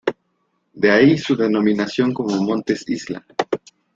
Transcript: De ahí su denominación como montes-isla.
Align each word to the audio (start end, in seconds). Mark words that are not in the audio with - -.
De 0.73 0.89
ahí 0.89 1.15
su 1.15 1.35
denominación 1.35 2.11
como 2.11 2.41
montes-isla. 2.41 3.23